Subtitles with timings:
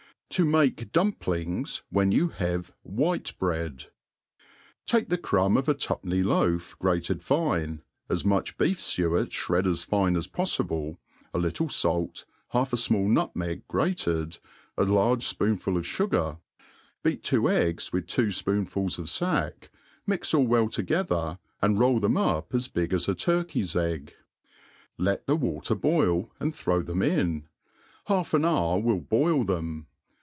[0.35, 3.89] To make DumpKngs when you have Tf^ite BnadM
[4.85, 9.83] Take the crumb of a two*penny loaf grated fine, as much beef fuet (hred as
[9.83, 10.99] fine as poffible,
[11.33, 14.37] a little fait, half a fmall nut tneg grated,
[14.77, 16.37] a large fpoonful of fugar,
[17.03, 19.67] beat two eggs with two fpoonfuls of faCk|
[20.07, 24.13] mix all well together, and loll them up as big as a turkey's egg.
[24.97, 27.49] Let the waier boi), and throw them in«
[28.05, 29.87] Half an hour will boil them.